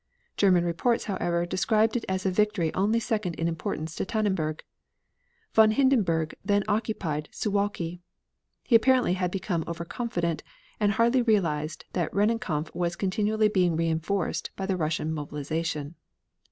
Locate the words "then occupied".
6.43-7.29